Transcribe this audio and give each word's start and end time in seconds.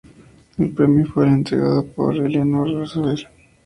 El 0.57 0.71
premio 0.71 1.05
le 1.05 1.11
fue 1.11 1.27
entregado 1.27 1.85
por 1.85 2.15
Eleanor 2.15 2.67
Roosevelt. 2.73 3.27